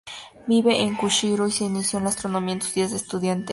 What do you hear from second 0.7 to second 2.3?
en Kushiro y se inició en la